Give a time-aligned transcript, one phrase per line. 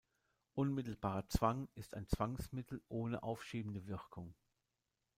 [0.55, 4.33] Unmittelbarer Zwang ist ein Zwangsmittel ohne aufschiebende Wirkung.